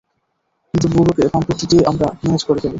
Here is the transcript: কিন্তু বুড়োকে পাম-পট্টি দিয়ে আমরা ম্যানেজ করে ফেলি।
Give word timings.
কিন্তু 0.73 0.87
বুড়োকে 0.93 1.23
পাম-পট্টি 1.33 1.65
দিয়ে 1.71 1.83
আমরা 1.85 2.07
ম্যানেজ 2.19 2.41
করে 2.47 2.59
ফেলি। 2.59 2.69